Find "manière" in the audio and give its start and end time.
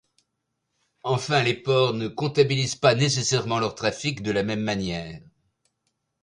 4.63-5.21